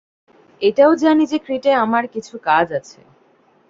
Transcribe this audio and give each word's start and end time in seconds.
এটাও 0.61 0.91
জানি 0.95 1.23
যে 1.25 1.37
ক্রিটে 1.39 1.71
আমার 1.75 2.03
কিছু 2.07 2.35
কাজ 2.39 2.67
আছে। 2.73 2.99